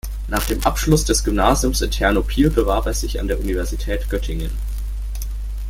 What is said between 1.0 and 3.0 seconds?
des Gymnasiums in Ternopil bewarb er